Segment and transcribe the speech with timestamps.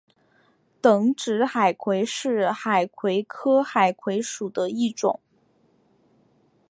[0.81, 5.19] 等指海葵是海葵科海葵属的一种。